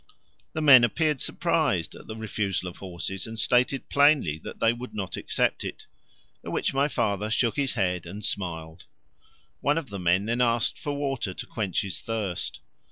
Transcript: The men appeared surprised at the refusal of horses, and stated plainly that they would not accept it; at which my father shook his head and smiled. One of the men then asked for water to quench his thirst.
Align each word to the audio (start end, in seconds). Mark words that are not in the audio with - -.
The 0.53 0.63
men 0.63 0.83
appeared 0.83 1.21
surprised 1.21 1.93
at 1.93 2.07
the 2.07 2.15
refusal 2.15 2.67
of 2.67 2.77
horses, 2.77 3.27
and 3.27 3.37
stated 3.37 3.87
plainly 3.87 4.39
that 4.39 4.59
they 4.59 4.73
would 4.73 4.95
not 4.95 5.15
accept 5.15 5.63
it; 5.63 5.85
at 6.43 6.51
which 6.51 6.73
my 6.73 6.87
father 6.87 7.29
shook 7.29 7.55
his 7.55 7.75
head 7.75 8.07
and 8.07 8.25
smiled. 8.25 8.85
One 9.59 9.77
of 9.77 9.91
the 9.91 9.99
men 9.99 10.25
then 10.25 10.41
asked 10.41 10.79
for 10.79 10.93
water 10.93 11.35
to 11.35 11.45
quench 11.45 11.81
his 11.83 12.01
thirst. 12.01 12.61